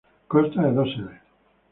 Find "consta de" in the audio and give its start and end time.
0.33-0.71